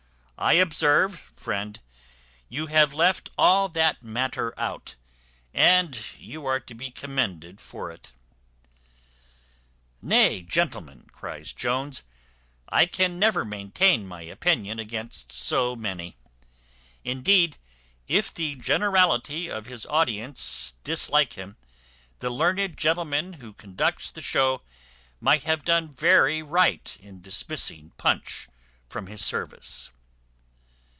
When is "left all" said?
2.95-3.69